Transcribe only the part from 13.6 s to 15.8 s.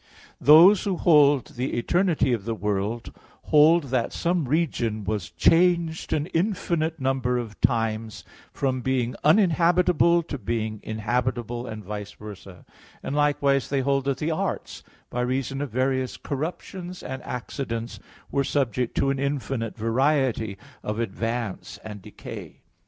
they hold that the arts, by reason of